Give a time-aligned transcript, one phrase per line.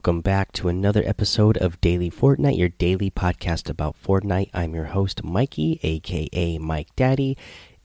[0.00, 4.48] welcome back to another episode of Daily Fortnite, your daily podcast about Fortnite.
[4.54, 7.36] I'm your host, Mikey, aka Mike Daddy,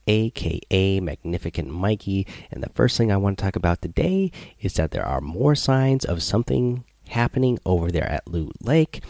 [0.06, 2.26] aka Magnificent Mikey.
[2.50, 4.32] And the first thing I want to talk about today
[4.62, 9.02] is that there are more signs of something happening over there at Loot Lake.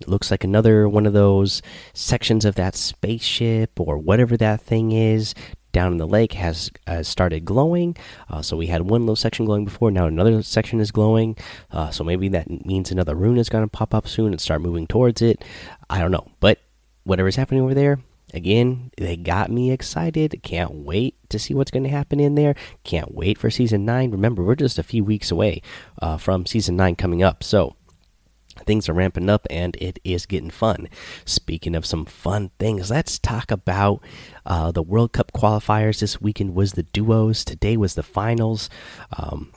[0.00, 1.60] It looks like another one of those
[1.92, 5.34] sections of that spaceship or whatever that thing is
[5.76, 7.94] down in the lake has uh, started glowing.
[8.30, 9.90] Uh, so we had one little section glowing before.
[9.90, 11.36] Now another section is glowing.
[11.70, 14.62] Uh, so maybe that means another rune is going to pop up soon and start
[14.62, 15.44] moving towards it.
[15.90, 16.26] I don't know.
[16.40, 16.60] But
[17.04, 17.98] whatever's happening over there,
[18.32, 20.40] again, they got me excited.
[20.42, 22.54] Can't wait to see what's going to happen in there.
[22.82, 24.10] Can't wait for season nine.
[24.10, 25.60] Remember, we're just a few weeks away
[26.00, 27.44] uh, from season nine coming up.
[27.44, 27.76] So
[28.66, 30.88] things are ramping up and it is getting fun.
[31.24, 34.02] Speaking of some fun things, let's talk about
[34.44, 36.00] uh, the World Cup qualifiers.
[36.00, 38.68] This weekend was the duos, today was the finals.
[39.16, 39.52] Um,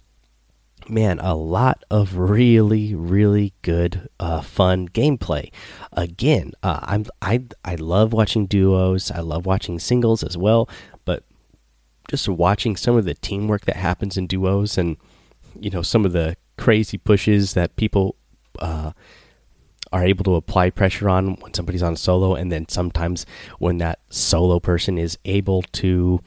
[0.90, 5.52] man, a lot of really, really good, uh, fun gameplay.
[5.94, 9.12] Again, uh, I'm I I love watching duos.
[9.12, 10.70] I love watching singles as well,
[11.06, 11.24] but
[12.10, 14.98] just watching some of the teamwork that happens in duos and
[15.60, 18.16] you know some of the crazy pushes that people
[18.58, 18.92] uh,
[19.92, 23.26] are able to apply pressure on when somebody's on solo, and then sometimes
[23.58, 26.22] when that solo person is able to,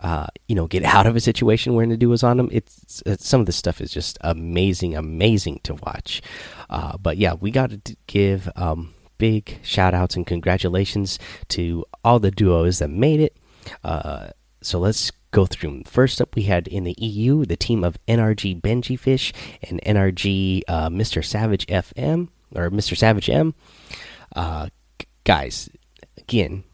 [0.00, 2.48] uh, you know, get out of a situation where duo is on them.
[2.50, 6.20] It's, it's, some of this stuff is just amazing, amazing to watch.
[6.68, 12.18] Uh, but yeah, we got to give um, big shout outs and congratulations to all
[12.18, 13.36] the duos that made it.
[13.84, 14.30] Uh,
[14.62, 15.82] so let's go through.
[15.86, 20.62] First up, we had in the EU the team of NRG Benji Fish and NRG
[20.68, 21.24] uh, Mr.
[21.24, 22.96] Savage FM or Mr.
[22.96, 23.54] Savage M.
[24.34, 24.68] Uh,
[25.24, 25.68] guys,
[26.18, 26.64] again,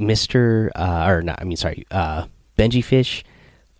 [0.00, 0.70] Mr.
[0.74, 2.26] Uh, or not, I mean, sorry, uh,
[2.58, 3.24] Benji Fish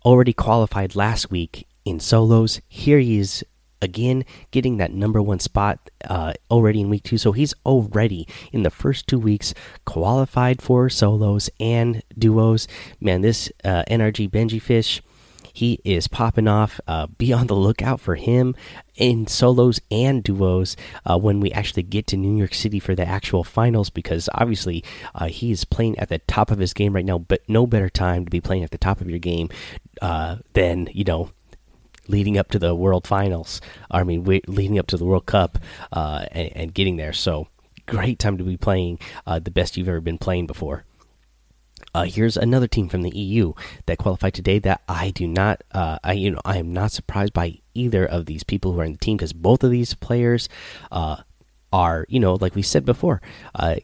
[0.03, 2.61] already qualified last week in solos.
[2.67, 3.45] Here he is
[3.81, 7.17] again getting that number one spot uh, already in week two.
[7.17, 9.53] So he's already in the first two weeks
[9.85, 12.67] qualified for solos and duos.
[12.99, 15.01] Man, this uh, NRG Benji Fish.
[15.53, 16.79] He is popping off.
[16.87, 18.55] Uh, be on the lookout for him
[18.95, 23.07] in solos and duos uh, when we actually get to New York City for the
[23.07, 24.83] actual finals, because obviously
[25.15, 27.17] uh, he is playing at the top of his game right now.
[27.17, 29.49] But no better time to be playing at the top of your game
[29.99, 31.31] uh, than you know
[32.07, 33.61] leading up to the World Finals.
[33.89, 35.57] I mean, leading up to the World Cup
[35.91, 37.13] uh, and, and, getting there.
[37.13, 37.47] So
[37.85, 40.83] great time to be playing uh, the best you've ever been playing before.
[41.93, 43.53] Uh, here's another team from the EU
[43.85, 47.33] that qualified today that I do not, uh, I you know, I am not surprised
[47.33, 50.49] by either of these people who are in the team because both of these players
[50.91, 51.17] uh,
[51.71, 53.21] are, you know, like we said before,
[53.55, 53.75] uh,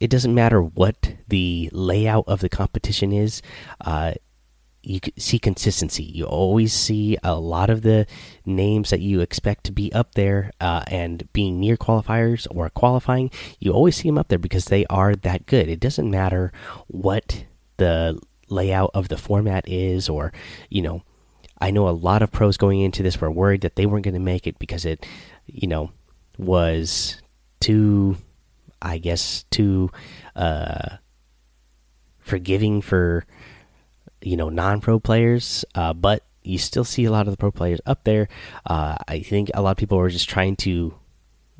[0.00, 3.42] it doesn't matter what the layout of the competition is.
[4.88, 6.04] You see consistency.
[6.04, 8.06] You always see a lot of the
[8.44, 13.32] names that you expect to be up there uh, and being near qualifiers or qualifying.
[13.58, 15.68] You always see them up there because they are that good.
[15.68, 16.52] It doesn't matter
[16.86, 17.46] what
[17.78, 20.32] the layout of the format is, or
[20.70, 21.02] you know,
[21.60, 24.14] I know a lot of pros going into this were worried that they weren't going
[24.14, 25.04] to make it because it,
[25.46, 25.90] you know,
[26.38, 27.20] was
[27.58, 28.18] too,
[28.80, 29.90] I guess, too
[30.36, 30.98] uh,
[32.20, 33.24] forgiving for
[34.22, 37.80] you know non-pro players, uh, but you still see a lot of the pro players
[37.86, 38.28] up there.
[38.64, 40.94] Uh, I think a lot of people were just trying to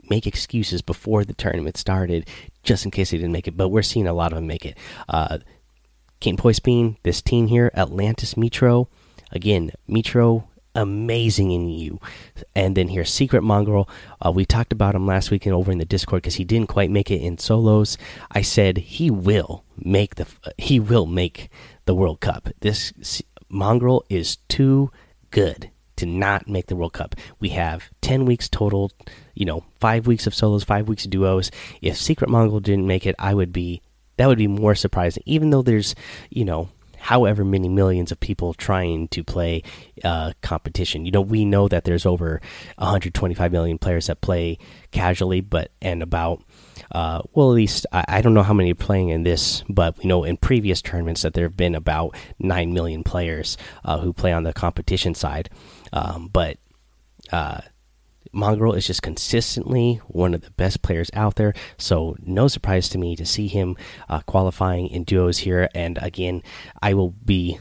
[0.09, 2.29] make excuses before the tournament started,
[2.63, 3.57] just in case they didn't make it.
[3.57, 4.79] But we're seeing a lot of them make it.
[5.09, 5.39] Uh,
[6.21, 8.89] Kane Poispin, this team here, Atlantis Metro,
[9.33, 11.99] again, Metro amazing in you.
[12.55, 13.89] And then here's Secret Mongraal.
[14.25, 16.69] Uh, we talked about him last week and over in the Discord because he didn't
[16.69, 17.99] quite make it in solos.
[18.31, 20.27] I said he will make the
[20.59, 21.51] he will make
[21.87, 22.49] the World Cup.
[22.61, 22.93] This
[23.51, 24.91] Mongraal is too
[25.31, 27.15] good to not make the World Cup.
[27.41, 28.93] We have 10 weeks total,
[29.35, 31.51] you know, 5 weeks of solos, 5 weeks of duos.
[31.81, 33.81] If Secret Mongraal didn't make it, I would be
[34.19, 35.95] that would be more surprising even though there's,
[36.31, 36.69] you know,
[36.99, 39.63] however many millions of people trying to play
[40.03, 41.05] uh, competition.
[41.07, 42.41] You know, we know that there's over
[42.79, 44.59] 125 million players that play
[44.91, 46.43] casually, but and about
[46.93, 49.99] uh, well, at least I, I, don't know how many are playing in this, but
[49.99, 54.13] we know in previous tournaments that there have been about nine million players uh, who
[54.13, 55.51] play on the competition side.
[55.93, 56.59] Um, but
[57.33, 57.61] uh,
[58.33, 62.99] Mongraal is just consistently one of the best players out there, so no surprise to
[62.99, 63.77] me to see him
[64.09, 65.69] uh, qualifying in duos here.
[65.75, 66.43] And again,
[66.83, 67.59] I will be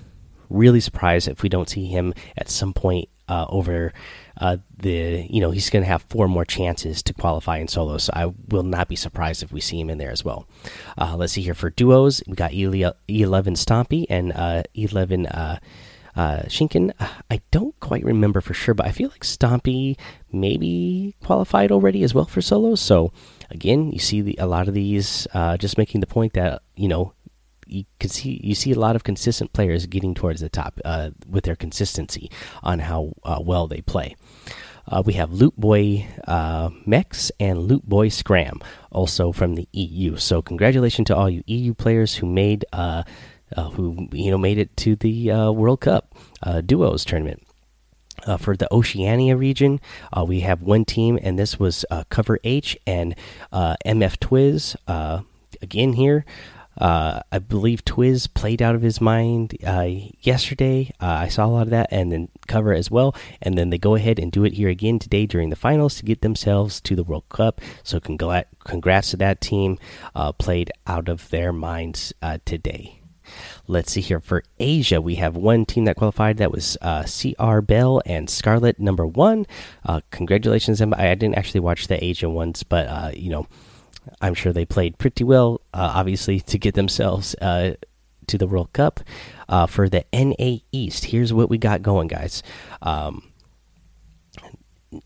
[0.49, 3.93] really surprised if we don't see him at some point uh, over
[4.37, 8.05] uh, the you know he's going to have four more chances to qualify in solos.
[8.05, 10.47] So I will not be surprised if we see him in there as well.
[10.97, 12.21] Uh, let's see here for duos.
[12.27, 15.59] We got E11 Stompy and uh, E11
[16.15, 16.93] Uh, Shinken,
[17.29, 19.97] I don't quite remember for sure, but I feel like Stompy
[20.31, 22.79] maybe qualified already as well for solos.
[22.79, 23.11] So
[23.51, 26.87] again, you see the, a lot of these uh, just making the point that you
[26.87, 27.14] know
[27.65, 31.11] you can see you see a lot of consistent players getting towards the top uh,
[31.27, 32.29] with their consistency
[32.63, 34.15] on how uh, well they play.
[34.87, 40.15] Uh, we have Loot Boy uh, Mex and Loot Boy Scram, also from the EU.
[40.17, 43.03] So congratulations to all you EU players who made uh,
[43.55, 46.13] uh, who you know made it to the World Cup
[46.65, 47.41] duos tournament.
[48.39, 49.79] for the Oceania region,
[50.25, 53.15] we have one team, and this was Cover H and
[53.51, 54.75] MF Twiz.
[55.61, 56.25] again, here,
[56.77, 59.87] uh, I believe Twiz played out of his mind uh,
[60.21, 60.91] yesterday.
[60.99, 63.15] Uh, I saw a lot of that, and then cover as well.
[63.41, 66.05] And then they go ahead and do it here again today during the finals to
[66.05, 67.61] get themselves to the World Cup.
[67.83, 69.77] So congr congrats to that team.
[70.13, 72.99] Uh, played out of their minds uh, today.
[73.67, 75.01] Let's see here for Asia.
[75.01, 76.37] We have one team that qualified.
[76.37, 79.47] That was uh, CR Bell and Scarlet number one.
[80.11, 80.93] congratulations, them.
[80.93, 83.47] I didn't actually watch the Asia ones, but you know
[84.21, 87.73] I'm sure they played pretty well, uh, obviously, to get themselves uh,
[88.27, 88.99] to the World Cup.
[89.47, 92.41] Uh, for the NA East, here's what we got going, guys.
[92.81, 93.31] Um,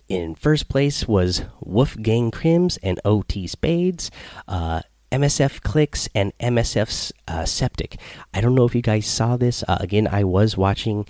[0.07, 4.11] in first place was Wolfgang Crimz and OT Spades.
[4.47, 4.81] Uh,
[5.11, 7.99] MSF Clix and MSF uh, Sceptic.
[8.33, 9.63] I don't know if you guys saw this.
[9.67, 11.07] Uh, again, I was watching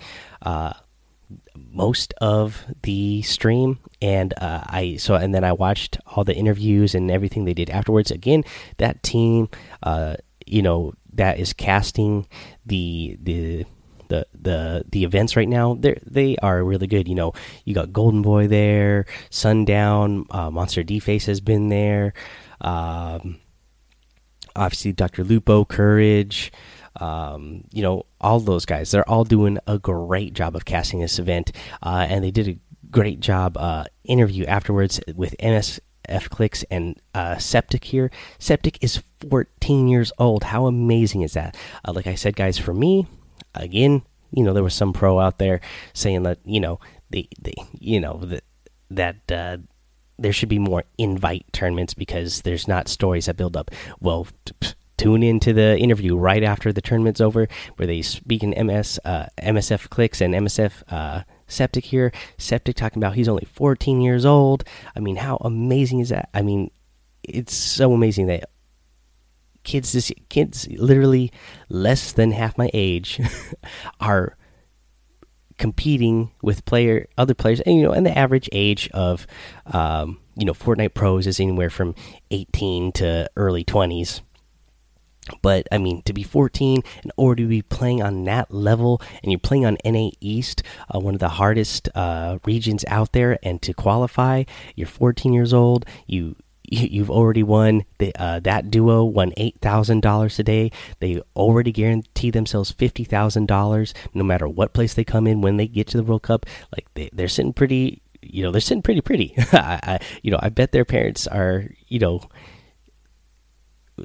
[1.54, 3.78] most of the stream.
[4.02, 7.70] And uh, i so and then i watched all the interviews and everything they did
[7.70, 8.10] afterwards.
[8.10, 8.44] Again
[8.78, 9.48] that team
[9.82, 10.16] uh,
[10.46, 12.26] you know that is casting
[12.64, 13.64] the the
[14.08, 17.08] the the the events right now they they are really good.
[17.08, 17.32] You know
[17.64, 22.12] you got golden boy there sundown uh, monster d face has been there.
[22.60, 23.40] Um,
[24.56, 26.52] obviously dr lupo courage
[26.96, 28.90] um, you know, all those guys.
[28.90, 31.52] They're all doing a great job of casting this event,
[31.82, 32.58] uh, and they did a
[32.90, 38.10] great job uh, interview afterwards with MSF Clix and uh, Sceptic here.
[38.38, 40.44] Sceptic is 14 years old.
[40.44, 41.56] How amazing is that?
[41.86, 43.06] Uh, like I said, guys, for me,
[43.54, 44.02] again,
[44.32, 45.60] you know, there was some pro out there
[45.92, 48.44] saying that you know the the you know that
[48.90, 49.58] that uh,
[50.18, 53.70] there should be more invite tournaments because there's not stories that build up.
[54.00, 54.28] Well,
[55.00, 59.26] tune into the interview right after the tournament's over, where they speak in MS, uh,
[59.38, 62.12] MSF Clix and MSF uh, Sceptic here.
[62.36, 64.62] Sceptic talking about he's only 14 years old.
[64.94, 66.28] I mean, how amazing is that?
[66.34, 66.70] I mean,
[67.22, 68.50] it's so amazing that
[69.64, 71.32] kids, this kids, literally
[71.70, 73.20] less than half my age,
[74.00, 74.36] are
[75.56, 79.26] competing with player other players and you know and the average age of
[79.66, 81.94] um, you know Fortnite pros is anywhere from
[82.30, 84.22] 18 to early 20s
[85.42, 89.30] but I mean, to be 14 and or to be playing on that level, and
[89.30, 90.62] you're playing on NA East,
[90.94, 94.44] uh, one of the hardest uh, regions out there, and to qualify,
[94.74, 95.84] you're 14 years old.
[96.06, 96.36] You
[96.70, 97.84] you've already won.
[97.98, 100.70] The, uh, that duo won eight thousand dollars today.
[101.00, 105.56] They already guarantee themselves fifty thousand dollars, no matter what place they come in when
[105.56, 106.46] they get to the World Cup.
[106.74, 109.34] Like they, they're sitting pretty, you know, they're sitting pretty pretty.
[109.52, 112.22] I, I, you know, I bet their parents are, you know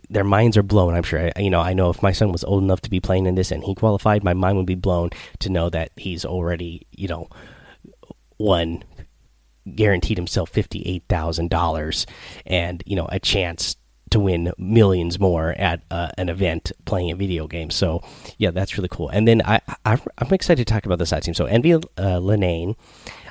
[0.09, 0.93] their minds are blown.
[0.93, 1.31] I'm sure.
[1.37, 3.51] You know, I know if my son was old enough to be playing in this
[3.51, 5.09] and he qualified, my mind would be blown
[5.39, 7.29] to know that he's already, you know,
[8.37, 8.83] won,
[9.75, 12.05] guaranteed himself fifty eight thousand dollars,
[12.45, 13.75] and you know, a chance
[14.11, 17.69] to win millions more at uh, an event playing a video game.
[17.69, 18.03] So,
[18.37, 19.09] yeah, that's really cool.
[19.09, 21.33] And then I, I am excited to talk about the side team.
[21.33, 22.75] So, Envy uh, Linane.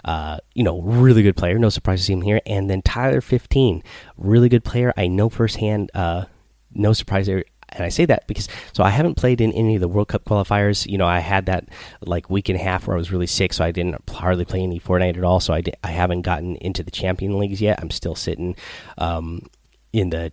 [0.04, 1.58] Uh, you know, really good player.
[1.58, 2.42] No surprise to see him here.
[2.44, 3.82] And then Tyler 15,
[4.18, 4.92] really good player.
[4.98, 6.26] I know firsthand uh,
[6.74, 7.44] no surprise there.
[7.70, 10.24] And I say that because so I haven't played in any of the World Cup
[10.24, 10.86] qualifiers.
[10.86, 11.68] You know, I had that
[12.02, 14.60] like week and a half where I was really sick, so I didn't hardly play
[14.60, 15.40] any Fortnite at all.
[15.40, 17.80] So I I haven't gotten into the Champion Leagues yet.
[17.82, 18.54] I'm still sitting
[18.98, 19.46] um,
[19.92, 20.32] in the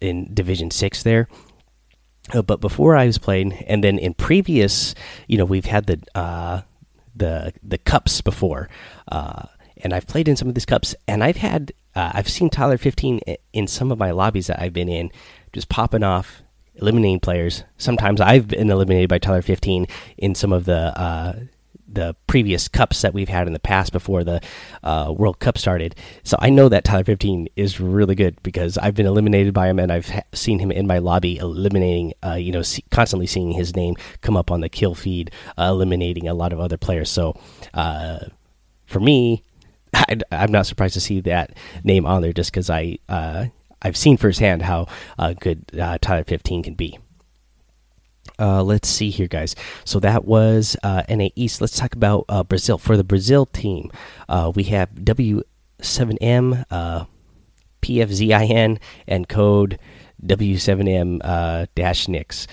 [0.00, 1.28] in Division Six there.
[2.34, 4.94] Uh, but before I was playing, and then in previous,
[5.28, 6.62] you know, we've had the uh,
[7.14, 8.68] the the cups before,
[9.12, 9.42] uh,
[9.78, 12.78] and I've played in some of these cups, and I've had uh, I've seen Tyler
[12.78, 13.20] 15
[13.52, 15.10] in some of my lobbies that I've been in
[15.52, 16.42] just popping off,
[16.76, 17.64] eliminating players.
[17.78, 19.86] Sometimes I've been eliminated by Tyler 15
[20.18, 21.34] in some of the uh,
[21.88, 24.40] the previous cups that we've had in the past before the
[24.82, 25.94] uh, World Cup started.
[26.24, 29.78] So I know that Tyler 15 is really good because I've been eliminated by him
[29.78, 33.76] and I've seen him in my lobby eliminating, uh, you know, see, constantly seeing his
[33.76, 37.08] name come up on the kill feed, uh, eliminating a lot of other players.
[37.10, 37.38] So
[37.72, 38.18] uh,
[38.86, 39.42] for me,
[39.94, 43.46] I, am not surprised to see that name on there just because I uh,
[43.82, 44.86] I've seen firsthand how
[45.18, 46.98] uh, good uh, Tyler 15 can be.
[48.38, 49.54] Uh, let's see here, guys.
[49.84, 51.60] So that was uh, NA East.
[51.60, 52.78] Let's talk about uh, Brazil.
[52.78, 53.90] For the Brazil team,
[54.28, 57.04] uh, we have W7M, uh,
[57.82, 59.78] PFZIN, and code
[60.24, 62.46] W7M uh, dash Nix.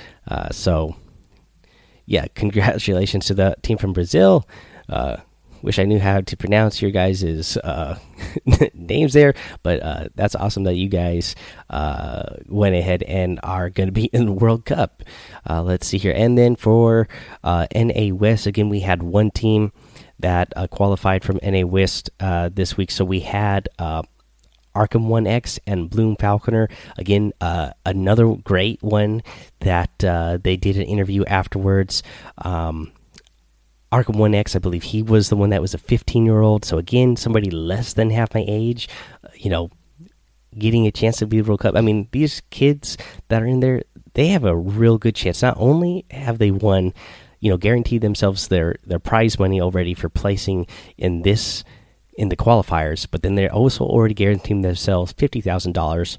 [0.52, 0.96] So,
[2.06, 4.48] yeah, congratulations to the team from Brazil.
[5.64, 7.98] Wish I knew how to pronounce your guys' uh,
[8.74, 11.38] names there, but uh, that's awesome that you guys
[11.70, 15.04] uh, went ahead and are going to be in the World Cup.
[15.50, 16.12] Uh, let's see here.
[16.14, 17.08] And then for
[17.46, 19.72] uh, NA West, again, we had one team
[20.20, 22.92] that uh, qualified from NA West this week.
[22.92, 23.70] So we had.
[24.76, 26.68] Arkham One X and Bloom Falconer.
[26.98, 27.32] Again,
[27.86, 29.22] another great one
[29.60, 32.02] that they did an interview afterwards.
[32.40, 32.92] Um,
[33.94, 36.66] Arkham One X, I believe he was the one that was a 15 year old.
[36.66, 38.90] So again, somebody less than half my age,
[39.24, 39.70] uh, you know,
[40.58, 41.76] getting a chance to be the World Cup.
[41.76, 42.98] I mean, these kids
[43.28, 43.84] that are in there,
[44.16, 45.44] they have a real good chance.
[45.44, 46.92] Not only have they won,
[47.40, 50.66] you know, guaranteed themselves their their prize money already for placing
[50.98, 51.64] in this
[52.18, 56.18] in the qualifiers, but then they're also already guaranteeing themselves fifty thousand uh, dollars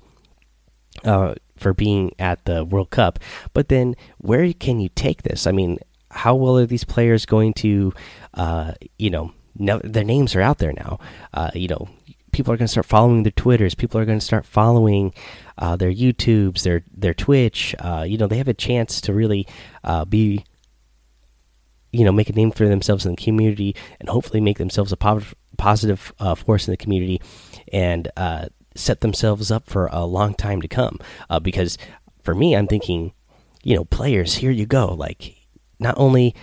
[1.57, 3.19] for being at the World Cup.
[3.53, 5.47] But then, where can you take this?
[5.47, 5.79] I mean,
[6.15, 7.93] how well are these players going to,
[8.35, 10.99] uh, you know, their names are out there now.
[11.33, 11.89] Uh, you know,
[12.33, 13.75] people are going to start following their Twitters.
[13.75, 15.13] People are going to start following
[15.59, 17.75] uh, their YouTubes, their their Twitch.
[17.79, 19.47] Uh, you know, they have a chance to really
[19.83, 20.45] uh, be,
[21.93, 24.97] you know, make a name for themselves in the community, and hopefully make themselves a
[24.97, 27.21] positive positive uh, force in the community,
[27.73, 28.09] and
[28.77, 30.99] set themselves up for a long time to come.
[31.43, 31.79] because
[32.23, 33.13] for me, I'm thinking,
[33.63, 35.44] you know, players, here you go, like
[35.85, 36.35] not only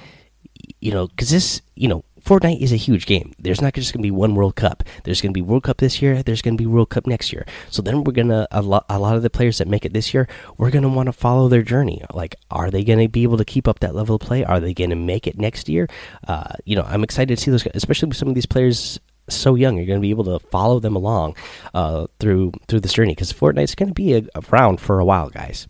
[0.79, 3.33] you know because this you know Fortnite is a huge game.
[3.39, 4.83] There's not just going to be one World Cup.
[5.03, 6.21] There's going to be World Cup this year.
[6.21, 7.47] There's going to be World Cup next year.
[7.71, 10.13] So then we're gonna a lot a lot of the players that make it this
[10.13, 12.03] year, we're gonna want to follow their journey.
[12.13, 14.43] Like, are they going to be able to keep up that level of play?
[14.43, 15.87] Are they going to make it next year?
[16.27, 19.55] Uh, you know, I'm excited to see those, especially with some of these players so
[19.55, 19.77] young.
[19.77, 21.35] You're going to be able to follow them along
[21.73, 25.67] uh, through through this journey because Fortnite's going to be around for a while, guys.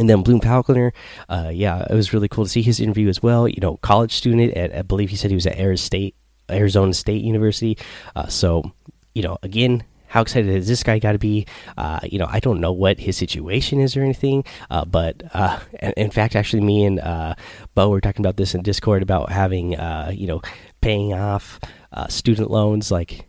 [0.00, 0.94] And then Bloom Falconer,
[1.28, 3.46] uh, yeah, it was really cool to see his interview as well.
[3.46, 6.14] You know, college student at, I believe he said he was at Arizona State,
[6.48, 7.76] Arizona State University.
[8.16, 8.72] Uh, so,
[9.14, 11.46] you know, again, how excited has this guy got to be?
[11.76, 15.60] Uh, you know, I don't know what his situation is or anything, uh, but uh,
[15.98, 17.34] in fact, actually, me and uh,
[17.74, 20.40] Bo were talking about this in Discord about having, uh, you know,
[20.80, 21.60] paying off
[21.92, 22.90] uh, student loans.
[22.90, 23.28] Like,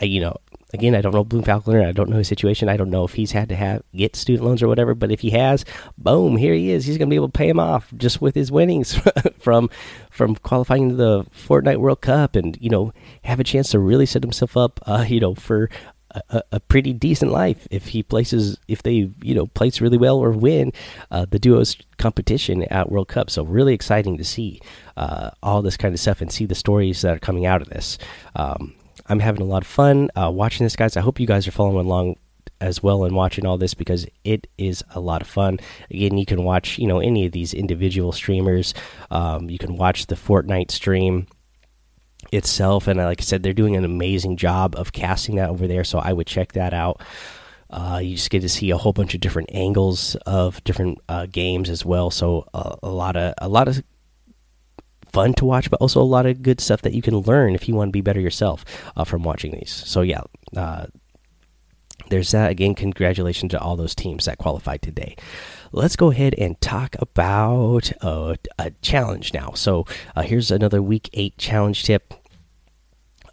[0.00, 0.38] I, you know,
[0.72, 1.82] again, I don't know Bloom Falconer.
[1.82, 2.68] I don't know his situation.
[2.68, 4.94] I don't know if he's had to have get student loans or whatever.
[4.94, 5.64] But if he has,
[5.98, 6.86] boom, here he is.
[6.86, 8.98] He's going to be able to pay him off just with his winnings
[9.38, 9.70] from
[10.10, 14.06] from qualifying to the Fortnite World Cup, and you know, have a chance to really
[14.06, 15.70] set himself up, uh, you know, for
[16.10, 20.18] a, a, pretty decent life if he places if they you know place really well
[20.18, 20.72] or win
[21.10, 23.30] uh, the duos competition at World Cup.
[23.30, 24.60] So really exciting to see
[24.96, 27.68] uh, all this kind of stuff and see the stories that are coming out of
[27.68, 27.98] this.
[28.34, 28.74] Um,
[29.10, 30.96] I'm having a lot of fun uh, watching this, guys.
[30.96, 32.16] I hope you guys are following along
[32.60, 35.58] as well and watching all this because it is a lot of fun.
[35.90, 38.72] Again, you can watch you know any of these individual streamers.
[39.10, 41.26] Um, you can watch the Fortnite stream
[42.30, 45.66] itself, and uh, like I said, they're doing an amazing job of casting that over
[45.66, 45.82] there.
[45.82, 47.02] So I would check that out.
[47.68, 51.26] Uh, you just get to see a whole bunch of different angles of different uh,
[51.26, 52.12] games as well.
[52.12, 53.82] So uh, a lot of a lot of
[55.12, 57.68] fun to watch, but also a lot of good stuff that you can learn if
[57.68, 58.64] you want to be better yourself
[58.96, 59.70] uh, from watching these.
[59.70, 60.22] So yeah,
[60.56, 60.86] uh,
[62.08, 62.50] there's that.
[62.50, 65.16] Again, congratulations to all those teams that qualified today.
[65.72, 69.52] Let's go ahead and talk about uh, a challenge now.
[69.54, 69.86] So
[70.16, 72.14] uh, here's another week eight challenge tip.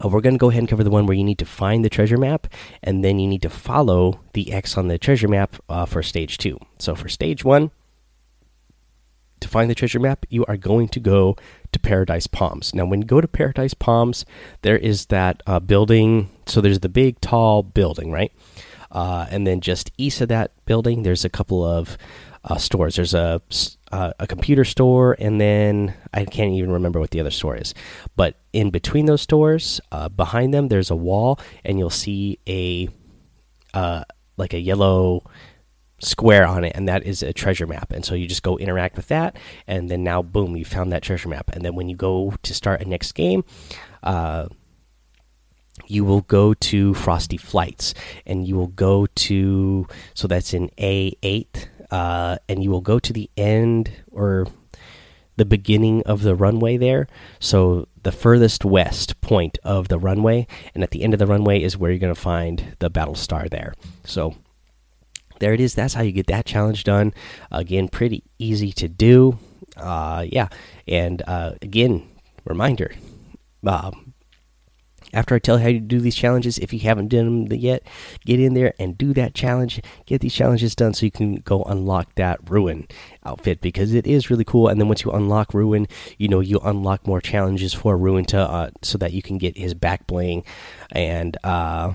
[0.04, 1.84] Uh, we're going to go ahead and cover the one where you need to find
[1.84, 2.46] the treasure map
[2.84, 5.56] and then you need to follow the X on the treasure map
[5.88, 6.56] for stage two.
[6.78, 7.72] So for stage one,
[9.40, 11.36] to find the treasure map, you are going to go
[11.72, 12.74] to Paradise Palms.
[12.74, 14.24] Now, when you go to Paradise Palms,
[14.62, 16.30] there is that uh, building.
[16.46, 18.32] So there's the big, tall building, right?
[18.90, 21.98] Uh, and then just east of that building, there's a couple of
[22.44, 22.96] uh, stores.
[22.96, 23.40] There's a
[23.92, 27.74] uh, a computer store, and then I can't even remember what the other store is.
[28.16, 32.88] But in between those stores, uh, behind them, there's a wall, and you'll see a
[33.74, 34.04] uh,
[34.36, 35.24] like a yellow
[36.00, 37.92] square on it, and that is a treasure map.
[37.92, 39.36] And so you just go interact with that,
[39.66, 41.50] and then now, boom, you found that treasure map.
[41.52, 43.44] And then when you go to start a next game,
[44.02, 44.48] uh,
[45.86, 47.94] you will go to Frosty Flights,
[48.26, 52.98] and you will go to so that's in A eight, uh, and you will go
[52.98, 54.46] to the end or
[55.36, 57.06] the beginning of the runway there.
[57.38, 61.62] So the furthest west point of the runway, and at the end of the runway
[61.62, 63.72] is where you're going to find the battle star there.
[64.04, 64.34] So
[65.40, 65.74] there it is.
[65.74, 67.12] That's how you get that challenge done.
[67.50, 69.38] Again, pretty easy to do.
[69.76, 70.48] Uh, yeah,
[70.86, 72.08] and uh, again,
[72.44, 72.92] reminder.
[73.66, 74.08] Um,
[75.12, 77.82] after I tell you how to do these challenges, if you haven't done them yet,
[78.26, 79.80] get in there and do that challenge.
[80.06, 82.86] Get these challenges done so you can go unlock that ruin
[83.24, 84.68] outfit because it is really cool.
[84.68, 88.38] And then once you unlock ruin, you know you unlock more challenges for ruin to
[88.38, 90.44] uh, so that you can get his back bling
[90.92, 91.92] and uh,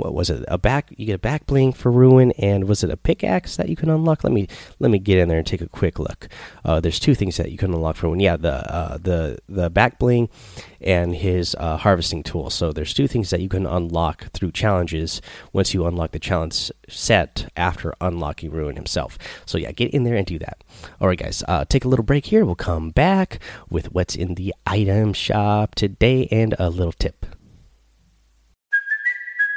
[0.00, 0.44] what was it?
[0.48, 3.68] A back you get a back bling for ruin, and was it a pickaxe that
[3.68, 4.24] you can unlock?
[4.24, 6.28] Let me let me get in there and take a quick look.
[6.64, 8.20] Uh, there's two things that you can unlock for ruin.
[8.20, 10.28] Yeah, the uh, the the back bling
[10.80, 12.50] and his uh, harvesting tool.
[12.50, 15.20] So there's two things that you can unlock through challenges
[15.52, 19.18] once you unlock the challenge set after unlocking ruin himself.
[19.46, 20.64] So yeah, get in there and do that.
[21.00, 22.44] All right, guys, uh, take a little break here.
[22.44, 27.26] We'll come back with what's in the item shop today and a little tip.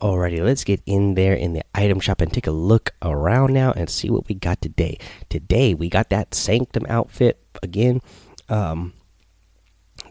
[0.00, 3.72] Alrighty, let's get in there in the item shop and take a look around now
[3.72, 4.96] and see what we got today.
[5.28, 8.00] Today we got that Sanctum outfit again.
[8.48, 8.94] Um,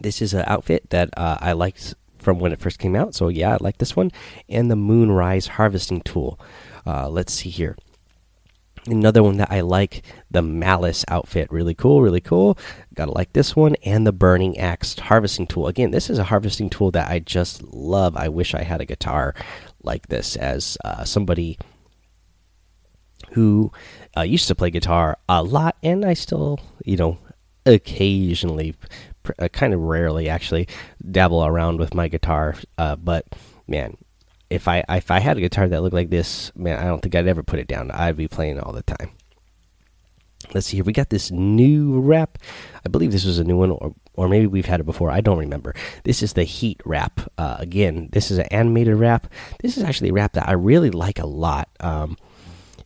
[0.00, 3.28] this is an outfit that uh, I liked from when it first came out, so
[3.28, 4.12] yeah, I like this one.
[4.48, 6.38] And the Moonrise harvesting tool.
[6.86, 7.76] Uh, let's see here.
[8.86, 11.50] Another one that I like, the Malice outfit.
[11.50, 12.56] Really cool, really cool.
[12.94, 13.74] Gotta like this one.
[13.84, 15.66] And the Burning Axe harvesting tool.
[15.66, 18.16] Again, this is a harvesting tool that I just love.
[18.16, 19.34] I wish I had a guitar
[19.82, 21.58] like this as uh, somebody
[23.32, 23.70] who
[24.16, 27.18] uh, used to play guitar a lot, and I still, you know,
[27.66, 28.74] occasionally,
[29.38, 30.68] uh, kind of rarely actually,
[31.10, 32.56] dabble around with my guitar.
[32.78, 33.26] Uh, but
[33.68, 33.96] man,
[34.48, 37.14] if I if I had a guitar that looked like this, man, I don't think
[37.14, 37.90] I'd ever put it down.
[37.90, 39.10] I'd be playing all the time.
[40.54, 40.84] Let's see here.
[40.84, 42.38] We got this new wrap.
[42.84, 45.10] I believe this was a new one, or or maybe we've had it before.
[45.10, 45.74] I don't remember.
[46.04, 47.20] This is the Heat wrap.
[47.38, 49.28] Uh, again, this is an animated wrap.
[49.62, 51.68] This is actually a wrap that I really like a lot.
[51.80, 52.16] Um,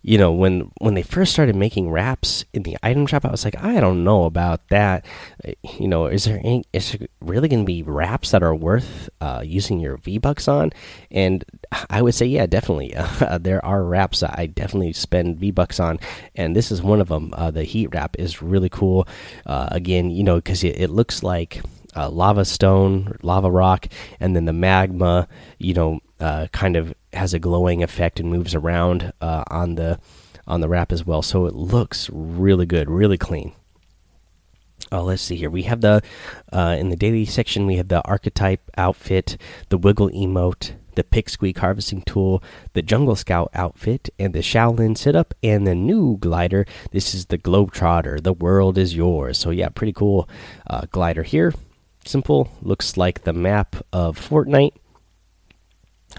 [0.06, 3.42] you know when when they first started making wraps in the item shop i was
[3.44, 5.04] like i don't know about that.
[5.80, 9.08] You know is there any is there really going to be wraps that are worth
[9.20, 10.72] uh, using your v bucks on?
[11.10, 11.44] And
[11.90, 12.94] i would say yeah definitely.
[13.24, 15.98] Uh, there are wraps that i definitely spend v bucks on
[16.34, 19.08] and this is one of them uh, the heat wrap is really cool.
[19.46, 21.62] Uh, again you know because it, it looks like
[21.96, 23.86] uh, lava stone, lava rock,
[24.18, 28.54] and then the magma, you know, uh, kind of has a glowing effect and moves
[28.54, 29.98] around uh, on the
[30.46, 31.22] on the wrap as well.
[31.22, 33.52] So it looks really good, really clean.
[34.92, 35.50] Uh, let's see here.
[35.50, 36.02] We have the
[36.52, 37.66] uh, in the daily section.
[37.66, 39.38] We have the archetype outfit,
[39.70, 42.42] the wiggle emote, the pick squeak harvesting tool,
[42.74, 46.66] the jungle scout outfit, and the Shaolin sit up, and the new glider.
[46.92, 48.22] This is the Globetrotter.
[48.22, 49.38] The world is yours.
[49.38, 50.28] So yeah, pretty cool
[50.68, 51.54] uh, glider here
[52.08, 52.48] simple.
[52.62, 54.74] Looks like the map of Fortnite.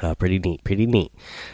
[0.01, 1.11] Uh, pretty neat, pretty neat.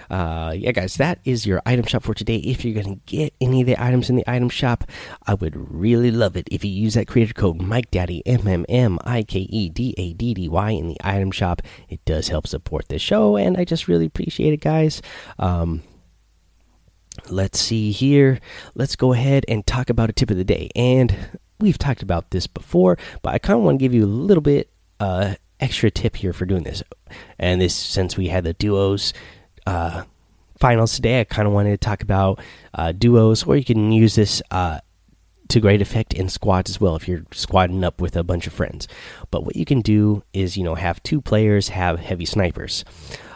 [0.10, 2.38] Uh, yeah, guys, that is your item shop for today.
[2.38, 4.84] If you're to get any of the items in the item shop,
[5.28, 8.66] I would really love it if you use that creator code Mike Daddy M M
[8.68, 11.62] M I K E D A D D Y in the item shop.
[11.90, 15.02] It does help support the show, and I just really appreciate it, guys.
[15.38, 15.84] Um,
[17.30, 18.40] let's see here.
[18.76, 20.70] Let's go ahead and talk about a tip of the day.
[20.76, 24.08] And we've talked about this before, but I kind of want to give you a
[24.08, 26.84] little bit uh, extra tip here for doing this.
[27.40, 29.14] And this, since we had the duos
[29.66, 30.04] uh,
[30.60, 32.40] finals today, I kind of wanted to talk about
[32.74, 34.80] uh, duos, or you can use this uh,
[35.50, 38.54] to great effect in squads as well if you're squadding up with a bunch of
[38.54, 38.88] friends.
[39.30, 42.84] But what you can do is, you know, have two players have heavy snipers.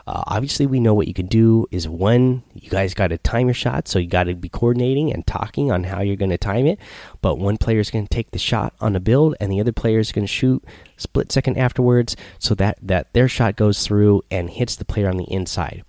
[0.07, 3.47] Uh, obviously, we know what you can do is one, you guys got to time
[3.47, 6.37] your shot, so you got to be coordinating and talking on how you're going to
[6.37, 6.79] time it.
[7.21, 9.71] But one player is going to take the shot on a build, and the other
[9.71, 10.63] player is going to shoot
[10.97, 15.17] split second afterwards, so that that their shot goes through and hits the player on
[15.17, 15.83] the inside.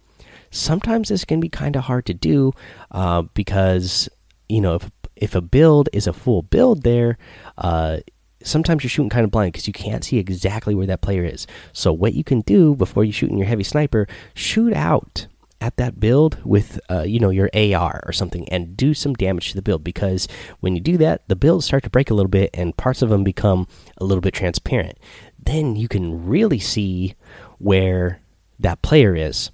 [0.50, 2.52] Sometimes this can be kind of hard to do
[2.92, 4.08] uh, because
[4.48, 7.18] you know if if a build is a full build there,
[7.58, 7.98] uh,
[8.46, 11.46] sometimes you're shooting kind of blind because you can't see exactly where that player is.
[11.72, 15.26] So what you can do before you shoot in your heavy sniper, shoot out
[15.60, 19.50] at that build with uh, you know your AR or something and do some damage
[19.50, 20.28] to the build because
[20.60, 23.08] when you do that, the builds start to break a little bit and parts of
[23.08, 23.66] them become
[23.98, 24.98] a little bit transparent.
[25.38, 27.14] Then you can really see
[27.58, 28.20] where
[28.58, 29.50] that player is.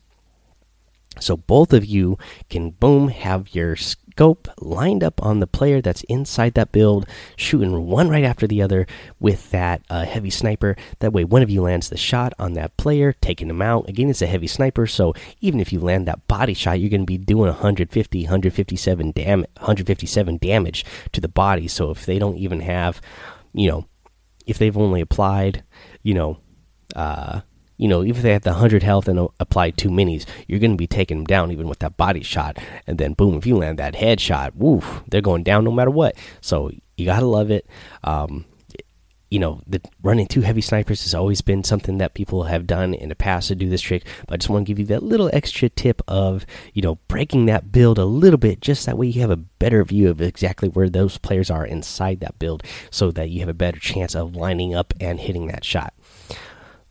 [1.21, 3.77] So both of you can boom have your
[4.13, 8.61] scope lined up on the player that's inside that build, shooting one right after the
[8.61, 8.87] other
[9.19, 10.77] with that uh, heavy sniper.
[10.99, 13.89] That way, one of you lands the shot on that player, taking them out.
[13.89, 17.01] Again, it's a heavy sniper, so even if you land that body shot, you're going
[17.01, 21.67] to be doing 150, 157 damage, 157 damage to the body.
[21.67, 23.01] So if they don't even have,
[23.55, 23.87] you know,
[24.47, 25.65] if they've only applied,
[26.03, 26.39] you know,
[26.95, 27.41] uh,
[27.83, 30.71] you know, even if they have the 100 health and apply two minis, you're going
[30.71, 32.57] to be taking them down even with that body shot.
[32.87, 36.15] And then, boom, if you land that headshot, woof, they're going down no matter what.
[36.41, 37.67] So you got to love it.
[38.05, 38.45] Um,
[39.33, 42.95] you know, the running two heavy snipers has always been something that people have done
[42.95, 44.07] in the past to do this trick.
[44.29, 47.47] But I just want to give you that little extra tip of, you know, breaking
[47.47, 50.69] that build a little bit, just that way you have a better view of exactly
[50.69, 54.37] where those players are inside that build, so that you have a better chance of
[54.37, 55.95] lining up and hitting that shot.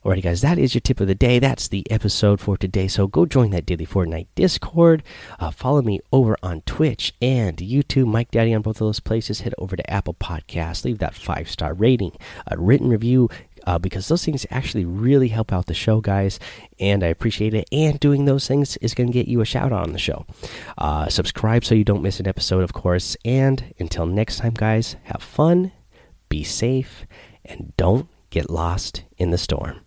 [0.04, 1.38] Alrighty, guys, that is your tip of the day.
[1.38, 2.88] That's the episode for today.
[2.88, 5.04] So go join that daily Fortnite Discord.
[5.40, 9.42] Uh, follow me over on Twitch and YouTube, Mike Daddy on both of those places.
[9.42, 12.14] Head over to Apple Podcasts, leave that five star rating,
[12.48, 13.30] a written review,
[13.68, 16.40] uh, because those things actually really help out the show, guys.
[16.80, 17.70] And I appreciate it.
[17.72, 20.26] And doing those things is going to get you a shout out on the show.
[20.80, 23.16] Uh, subscribe so you don't miss an episode, of course.
[23.24, 25.74] And until next time, guys, have fun,
[26.28, 27.06] be safe,
[27.46, 29.82] and don't get lost in the storm.